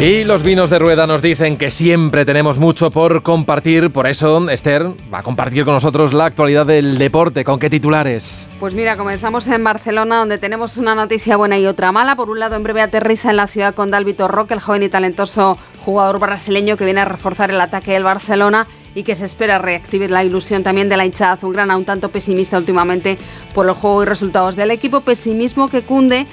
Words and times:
Y 0.00 0.22
los 0.22 0.44
vinos 0.44 0.70
de 0.70 0.78
rueda 0.78 1.08
nos 1.08 1.22
dicen 1.22 1.56
que 1.56 1.72
siempre 1.72 2.24
tenemos 2.24 2.60
mucho 2.60 2.92
por 2.92 3.24
compartir, 3.24 3.90
por 3.90 4.06
eso 4.06 4.48
Esther 4.48 4.92
va 5.12 5.18
a 5.18 5.22
compartir 5.24 5.64
con 5.64 5.74
nosotros 5.74 6.14
la 6.14 6.26
actualidad 6.26 6.66
del 6.66 6.98
deporte. 6.98 7.42
¿Con 7.42 7.58
qué 7.58 7.68
titulares? 7.68 8.48
Pues 8.60 8.74
mira, 8.74 8.96
comenzamos 8.96 9.48
en 9.48 9.64
Barcelona, 9.64 10.18
donde 10.18 10.38
tenemos 10.38 10.76
una 10.76 10.94
noticia 10.94 11.36
buena 11.36 11.58
y 11.58 11.66
otra 11.66 11.90
mala. 11.90 12.14
Por 12.14 12.30
un 12.30 12.38
lado, 12.38 12.54
en 12.54 12.62
breve 12.62 12.80
aterriza 12.80 13.30
en 13.30 13.38
la 13.38 13.48
ciudad 13.48 13.74
con 13.74 13.90
Dalvito 13.90 14.28
Roque, 14.28 14.54
el 14.54 14.60
joven 14.60 14.84
y 14.84 14.88
talentoso 14.88 15.58
jugador 15.84 16.20
brasileño 16.20 16.76
que 16.76 16.84
viene 16.84 17.00
a 17.00 17.04
reforzar 17.04 17.50
el 17.50 17.60
ataque 17.60 17.94
del 17.94 18.04
Barcelona 18.04 18.68
y 18.94 19.02
que 19.02 19.16
se 19.16 19.24
espera 19.24 19.58
reactive 19.58 20.08
la 20.08 20.22
ilusión 20.22 20.62
también 20.62 20.88
de 20.88 20.96
la 20.96 21.06
hinchada 21.06 21.32
azulgrana, 21.32 21.76
un 21.76 21.84
tanto 21.84 22.08
pesimista 22.08 22.56
últimamente 22.56 23.18
por 23.52 23.66
el 23.66 23.72
juego 23.72 24.04
y 24.04 24.06
resultados 24.06 24.54
del 24.54 24.70
equipo, 24.70 25.00
pesimismo 25.00 25.68
que 25.68 25.82
cunde 25.82 26.28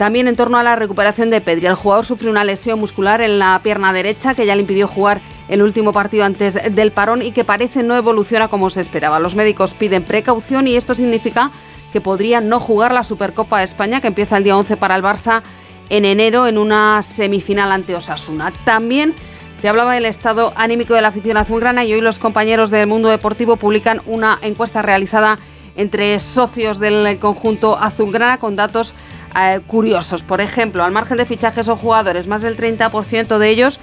también 0.00 0.28
en 0.28 0.36
torno 0.36 0.56
a 0.56 0.62
la 0.62 0.76
recuperación 0.76 1.28
de 1.28 1.42
Pedri. 1.42 1.66
El 1.66 1.74
jugador 1.74 2.06
sufrió 2.06 2.30
una 2.30 2.42
lesión 2.42 2.80
muscular 2.80 3.20
en 3.20 3.38
la 3.38 3.60
pierna 3.62 3.92
derecha 3.92 4.32
que 4.32 4.46
ya 4.46 4.54
le 4.54 4.62
impidió 4.62 4.88
jugar 4.88 5.20
el 5.46 5.60
último 5.60 5.92
partido 5.92 6.24
antes 6.24 6.58
del 6.74 6.90
parón 6.90 7.20
y 7.20 7.32
que 7.32 7.44
parece 7.44 7.82
no 7.82 7.94
evoluciona 7.94 8.48
como 8.48 8.70
se 8.70 8.80
esperaba. 8.80 9.20
Los 9.20 9.34
médicos 9.34 9.74
piden 9.74 10.02
precaución 10.02 10.66
y 10.66 10.76
esto 10.76 10.94
significa 10.94 11.50
que 11.92 12.00
podría 12.00 12.40
no 12.40 12.60
jugar 12.60 12.94
la 12.94 13.04
Supercopa 13.04 13.58
de 13.58 13.66
España 13.66 14.00
que 14.00 14.06
empieza 14.06 14.38
el 14.38 14.44
día 14.44 14.56
11 14.56 14.78
para 14.78 14.96
el 14.96 15.02
Barça 15.02 15.42
en 15.90 16.06
enero 16.06 16.46
en 16.46 16.56
una 16.56 17.02
semifinal 17.02 17.70
ante 17.70 17.94
Osasuna. 17.94 18.54
También 18.64 19.14
te 19.60 19.68
hablaba 19.68 19.92
del 19.92 20.06
estado 20.06 20.54
anímico 20.56 20.94
de 20.94 21.02
la 21.02 21.08
afición 21.08 21.36
azulgrana 21.36 21.84
y 21.84 21.92
hoy 21.92 22.00
los 22.00 22.18
compañeros 22.18 22.70
del 22.70 22.86
mundo 22.86 23.10
deportivo 23.10 23.56
publican 23.56 24.00
una 24.06 24.38
encuesta 24.40 24.80
realizada 24.80 25.38
entre 25.76 26.18
socios 26.20 26.78
del 26.78 27.18
conjunto 27.18 27.76
azulgrana 27.76 28.38
con 28.38 28.56
datos 28.56 28.94
eh, 29.36 29.60
curiosos. 29.66 30.22
Por 30.22 30.40
ejemplo, 30.40 30.84
al 30.84 30.92
margen 30.92 31.16
de 31.16 31.26
fichajes 31.26 31.68
o 31.68 31.76
jugadores, 31.76 32.26
más 32.26 32.42
del 32.42 32.56
30% 32.56 33.38
de 33.38 33.48
ellos 33.48 33.80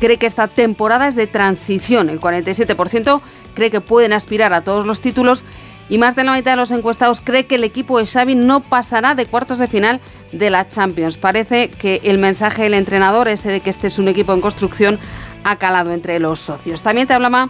cree 0.00 0.18
que 0.18 0.26
esta 0.26 0.48
temporada 0.48 1.08
es 1.08 1.16
de 1.16 1.26
transición. 1.26 2.10
El 2.10 2.20
47% 2.20 3.20
cree 3.54 3.70
que 3.70 3.80
pueden 3.80 4.12
aspirar 4.12 4.52
a 4.52 4.62
todos 4.62 4.86
los 4.86 5.00
títulos 5.00 5.44
y 5.88 5.98
más 5.98 6.16
de 6.16 6.24
la 6.24 6.34
mitad 6.34 6.52
de 6.52 6.56
los 6.56 6.70
encuestados 6.70 7.20
cree 7.20 7.46
que 7.46 7.54
el 7.54 7.64
equipo 7.64 7.98
de 7.98 8.06
Xavi 8.06 8.34
no 8.34 8.60
pasará 8.60 9.14
de 9.14 9.26
cuartos 9.26 9.58
de 9.58 9.68
final 9.68 10.00
de 10.32 10.50
la 10.50 10.68
Champions. 10.68 11.16
Parece 11.16 11.70
que 11.70 12.00
el 12.04 12.18
mensaje 12.18 12.64
del 12.64 12.74
entrenador, 12.74 13.28
ese 13.28 13.50
de 13.50 13.60
que 13.60 13.70
este 13.70 13.86
es 13.86 13.98
un 13.98 14.08
equipo 14.08 14.32
en 14.32 14.40
construcción, 14.40 14.98
ha 15.44 15.56
calado 15.56 15.92
entre 15.92 16.18
los 16.18 16.40
socios. 16.40 16.82
También 16.82 17.06
te 17.06 17.14
hablaba 17.14 17.48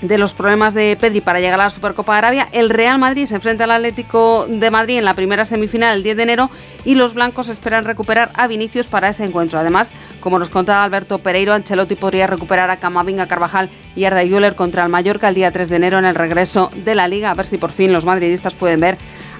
de 0.00 0.18
los 0.18 0.32
problemas 0.32 0.74
de 0.74 0.96
Pedri 1.00 1.20
para 1.20 1.40
llegar 1.40 1.60
a 1.60 1.64
la 1.64 1.70
Supercopa 1.70 2.12
de 2.12 2.18
Arabia. 2.18 2.48
El 2.52 2.70
Real 2.70 2.98
Madrid 2.98 3.26
se 3.26 3.34
enfrenta 3.34 3.64
al 3.64 3.72
Atlético 3.72 4.46
de 4.48 4.70
Madrid 4.70 4.98
en 4.98 5.04
la 5.04 5.14
primera 5.14 5.44
semifinal 5.44 5.96
el 5.96 6.02
10 6.02 6.16
de 6.16 6.22
enero 6.22 6.50
y 6.84 6.94
los 6.94 7.14
blancos 7.14 7.48
esperan 7.48 7.84
recuperar 7.84 8.30
a 8.34 8.46
Vinicius 8.46 8.86
para 8.86 9.08
ese 9.08 9.24
encuentro. 9.24 9.58
Además, 9.58 9.90
como 10.20 10.38
nos 10.38 10.50
contaba 10.50 10.84
Alberto 10.84 11.18
Pereiro, 11.18 11.52
Ancelotti 11.52 11.96
podría 11.96 12.26
recuperar 12.26 12.70
a 12.70 12.76
Camavinga, 12.76 13.26
Carvajal 13.26 13.70
y 13.96 14.04
Arda 14.04 14.24
Güler 14.24 14.54
contra 14.54 14.84
el 14.84 14.88
Mallorca 14.88 15.28
el 15.28 15.34
día 15.34 15.50
3 15.50 15.68
de 15.68 15.76
enero 15.76 15.98
en 15.98 16.04
el 16.04 16.14
regreso 16.14 16.70
de 16.74 16.94
la 16.94 17.08
Liga. 17.08 17.30
A 17.30 17.34
ver 17.34 17.46
si 17.46 17.58
por 17.58 17.72
fin 17.72 17.92
los 17.92 18.04
madridistas 18.04 18.54
pueden 18.54 18.80
ver 18.80 18.98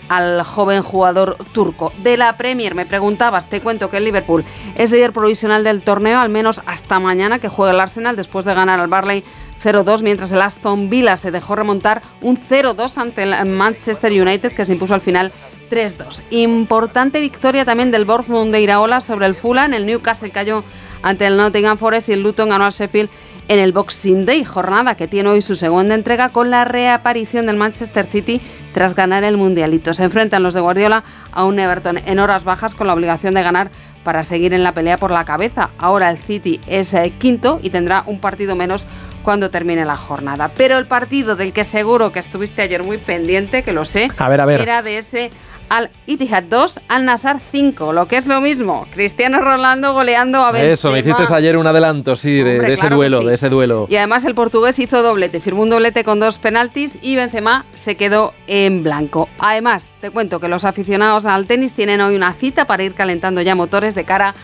al 0.08 0.42
joven 0.42 0.82
jugador 0.82 1.36
turco. 1.52 1.92
De 1.98 2.16
la 2.16 2.36
Premier, 2.36 2.74
me 2.74 2.86
preguntabas, 2.86 3.48
te 3.48 3.60
cuento 3.60 3.90
que 3.90 3.98
el 3.98 4.04
Liverpool 4.04 4.44
es 4.74 4.90
líder 4.90 5.12
provisional 5.12 5.64
del 5.64 5.82
torneo, 5.82 6.18
al 6.18 6.30
menos 6.30 6.62
hasta 6.66 6.98
mañana 6.98 7.38
que 7.38 7.48
juega 7.48 7.72
el 7.72 7.80
Arsenal 7.80 8.16
después 8.16 8.44
de 8.44 8.54
ganar 8.54 8.80
al 8.80 8.88
Barley 8.88 9.22
0-2, 9.62 10.02
mientras 10.02 10.32
el 10.32 10.42
Aston 10.42 10.90
Villa 10.90 11.16
se 11.16 11.30
dejó 11.30 11.56
remontar 11.56 12.02
un 12.20 12.38
0-2 12.38 12.98
ante 12.98 13.22
el 13.22 13.46
Manchester 13.46 14.12
United, 14.12 14.52
que 14.52 14.64
se 14.64 14.72
impuso 14.72 14.94
al 14.94 15.00
final 15.00 15.32
3-2. 15.70 16.22
Importante 16.30 17.20
victoria 17.20 17.64
también 17.64 17.90
del 17.90 18.04
Bournemouth 18.04 18.50
de 18.50 18.60
Iraola 18.60 19.00
sobre 19.00 19.26
el 19.26 19.34
Fulham. 19.34 19.74
El 19.74 19.86
Newcastle 19.86 20.30
cayó 20.30 20.64
ante 21.02 21.26
el 21.26 21.36
Nottingham 21.36 21.78
Forest 21.78 22.08
y 22.08 22.12
el 22.12 22.22
Luton 22.22 22.48
ganó 22.48 22.64
al 22.64 22.72
Sheffield 22.72 23.10
en 23.48 23.58
el 23.58 23.72
Boxing 23.72 24.26
Day, 24.26 24.44
jornada 24.44 24.94
que 24.94 25.08
tiene 25.08 25.30
hoy 25.30 25.40
su 25.40 25.54
segunda 25.54 25.94
entrega 25.94 26.28
con 26.28 26.50
la 26.50 26.64
reaparición 26.66 27.46
del 27.46 27.56
Manchester 27.56 28.04
City 28.04 28.42
tras 28.74 28.94
ganar 28.94 29.24
el 29.24 29.38
Mundialito. 29.38 29.94
Se 29.94 30.04
enfrentan 30.04 30.42
los 30.42 30.54
de 30.54 30.60
Guardiola 30.60 31.02
a 31.32 31.44
un 31.44 31.58
Everton 31.58 31.98
en 31.98 32.18
horas 32.18 32.44
bajas 32.44 32.74
con 32.74 32.86
la 32.86 32.94
obligación 32.94 33.34
de 33.34 33.42
ganar 33.42 33.70
para 34.04 34.22
seguir 34.22 34.52
en 34.52 34.62
la 34.62 34.72
pelea 34.72 34.98
por 34.98 35.10
la 35.10 35.24
cabeza. 35.24 35.70
Ahora 35.78 36.10
el 36.10 36.18
City 36.18 36.60
es 36.66 36.92
eh, 36.94 37.12
quinto 37.18 37.58
y 37.62 37.70
tendrá 37.70 38.04
un 38.06 38.20
partido 38.20 38.54
menos 38.54 38.86
cuando 39.28 39.50
termine 39.50 39.84
la 39.84 39.98
jornada. 39.98 40.52
Pero 40.56 40.78
el 40.78 40.86
partido 40.86 41.36
del 41.36 41.52
que 41.52 41.62
seguro 41.62 42.12
que 42.12 42.18
estuviste 42.18 42.62
ayer 42.62 42.82
muy 42.82 42.96
pendiente, 42.96 43.62
que 43.62 43.74
lo 43.74 43.84
sé, 43.84 44.08
era 44.18 44.80
de 44.80 44.96
ese 44.96 45.30
al 45.68 45.90
Itihad 46.06 46.44
2, 46.44 46.80
al 46.88 47.04
Nasar 47.04 47.38
5, 47.52 47.92
lo 47.92 48.08
que 48.08 48.16
es 48.16 48.26
lo 48.26 48.40
mismo. 48.40 48.86
Cristiano 48.90 49.40
Rolando 49.42 49.92
goleando 49.92 50.38
a 50.38 50.52
Benzema. 50.52 50.72
Eso, 50.72 50.90
me 50.90 51.00
hiciste 51.00 51.24
ayer 51.30 51.58
un 51.58 51.66
adelanto, 51.66 52.16
sí, 52.16 52.42
de, 52.42 52.72
ese 52.72 52.88
duelo, 52.88 53.20
de 53.20 53.34
ese 53.34 53.50
duelo. 53.50 53.86
Y 53.90 53.96
además 53.96 54.24
el 54.24 54.34
portugués 54.34 54.78
hizo 54.78 55.02
doblete, 55.02 55.40
firmó 55.40 55.60
un 55.60 55.68
doblete 55.68 56.04
con 56.04 56.20
dos 56.20 56.38
penaltis 56.38 56.96
y 57.02 57.16
Benzema 57.16 57.66
se 57.74 57.96
quedó 57.96 58.32
en 58.46 58.82
blanco. 58.82 59.28
Además, 59.38 59.94
te 60.00 60.10
cuento 60.10 60.40
que 60.40 60.48
los 60.48 60.64
aficionados 60.64 61.26
al 61.26 61.46
tenis 61.46 61.74
tienen 61.74 62.00
hoy 62.00 62.16
una 62.16 62.32
cita 62.32 62.64
para 62.64 62.82
ir 62.82 62.94
calentando 62.94 63.42
ya 63.42 63.54
motores 63.54 63.94
de 63.94 64.04
cara 64.04 64.28
a 64.28 64.34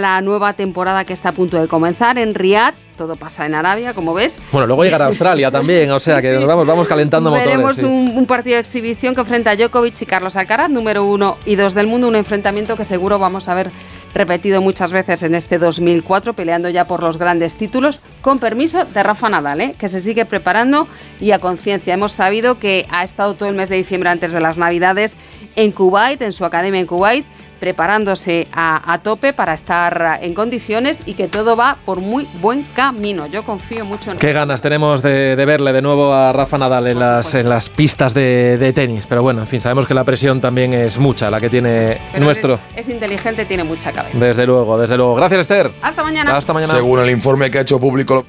la 0.00 0.20
nueva 0.20 0.54
temporada 0.54 1.04
que 1.04 1.12
está 1.12 1.30
a 1.30 1.32
punto 1.32 1.60
de 1.60 1.68
comenzar 1.68 2.18
en 2.18 2.34
Riyadh. 2.34 2.74
Todo 2.96 3.16
pasa 3.16 3.44
en 3.44 3.54
Arabia, 3.54 3.92
como 3.92 4.14
ves. 4.14 4.38
Bueno, 4.52 4.68
luego 4.68 4.84
llegará 4.84 5.06
a 5.06 5.08
Australia 5.08 5.50
también, 5.50 5.90
o 5.90 5.98
sea 5.98 6.22
que 6.22 6.32
nos 6.32 6.46
vamos, 6.46 6.66
vamos 6.66 6.86
calentando 6.86 7.30
motores. 7.30 7.50
Tenemos 7.50 7.78
un, 7.78 8.26
partido 8.26 8.54
de 8.54 8.60
exhibición 8.60 9.14
que 9.14 9.22
enfrenta 9.22 9.50
a 9.50 9.56
Djokovic 9.56 10.00
y 10.00 10.06
Carlos 10.06 10.36
Alcaraz, 10.36 10.70
número 10.70 11.04
uno 11.04 11.36
y 11.44 11.56
dos 11.56 11.74
del 11.74 11.88
mundo, 11.88 12.06
un 12.06 12.16
enfrentamiento 12.16 12.76
que 12.76 12.84
seguro 12.84 13.18
vamos 13.18 13.48
a 13.48 13.54
ver 13.54 13.70
repetido 14.14 14.62
muchas 14.62 14.92
veces 14.92 15.22
en 15.24 15.34
este 15.34 15.58
2004, 15.58 16.34
peleando 16.34 16.68
ya 16.70 16.86
por 16.86 17.02
los 17.02 17.18
grandes 17.18 17.54
títulos, 17.54 18.00
con 18.22 18.38
permiso 18.38 18.84
de 18.84 19.02
Rafa 19.02 19.28
Nadal, 19.28 19.60
¿eh? 19.60 19.74
que 19.76 19.88
se 19.88 20.00
sigue 20.00 20.24
preparando 20.24 20.86
y 21.20 21.32
a 21.32 21.40
conciencia. 21.40 21.94
Hemos 21.94 22.12
sabido 22.12 22.58
que 22.58 22.86
ha 22.90 23.02
estado 23.02 23.34
todo 23.34 23.48
el 23.48 23.56
mes 23.56 23.68
de 23.68 23.76
diciembre 23.76 24.08
antes 24.08 24.32
de 24.32 24.40
las 24.40 24.56
Navidades 24.56 25.14
en 25.56 25.72
Kuwait, 25.72 26.22
en 26.22 26.32
su 26.32 26.44
academia 26.44 26.80
en 26.80 26.86
Kuwait, 26.86 27.26
preparándose 27.64 28.46
a, 28.52 29.00
tope 29.02 29.32
para 29.32 29.54
estar 29.54 30.18
en 30.20 30.34
condiciones 30.34 31.00
y 31.06 31.14
que 31.14 31.28
todo 31.28 31.56
va 31.56 31.78
por 31.86 32.00
muy 32.00 32.26
buen 32.42 32.62
camino. 32.62 33.26
Yo 33.26 33.42
confío 33.42 33.86
mucho 33.86 34.10
en 34.10 34.18
Qué 34.18 34.34
ganas 34.34 34.60
tenemos 34.60 35.00
de, 35.00 35.34
verle 35.34 35.72
de 35.72 35.80
nuevo 35.80 36.12
a 36.12 36.34
Rafa 36.34 36.58
Nadal 36.58 36.88
en, 36.88 36.98
las, 36.98 37.34
en 37.34 37.48
las, 37.48 37.70
pistas 37.70 38.12
de, 38.12 38.70
tenis. 38.74 39.06
Pero 39.06 39.22
bueno, 39.22 39.40
en 39.40 39.46
fin, 39.46 39.62
sabemos 39.62 39.86
que 39.86 39.94
la 39.94 40.04
presión 40.04 40.42
también 40.42 40.74
es 40.74 40.98
mucha, 40.98 41.30
la 41.30 41.40
que 41.40 41.48
tiene 41.48 41.96
nuestro. 42.18 42.60
Es, 42.76 42.86
inteligente, 42.90 43.46
tiene 43.46 43.64
mucha 43.64 43.92
cabeza. 43.92 44.18
Desde 44.18 44.44
luego, 44.44 44.76
desde 44.76 44.98
luego. 44.98 45.14
Gracias, 45.14 45.40
Esther. 45.40 45.70
Hasta 45.80 46.02
mañana. 46.02 46.36
Hasta 46.36 46.52
mañana. 46.52 46.74
Según 46.74 47.00
el 47.00 47.08
informe 47.08 47.50
que 47.50 47.56
ha 47.56 47.62
hecho 47.62 47.80
público. 47.80 48.26